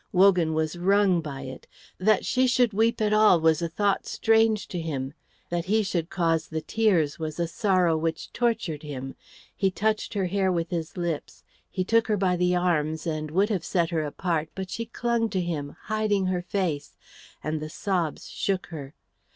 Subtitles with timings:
[0.11, 1.67] Wogan was wrung by it.
[1.99, 5.13] That she should weep at all was a thought strange to him;
[5.51, 9.15] that he should cause the tears was a sorrow which tortured him.
[9.55, 13.49] He touched her hair with his lips, he took her by the arms and would
[13.49, 16.95] have set her apart; but she clung to him, hiding her face,
[17.43, 18.95] and the sobs shook her.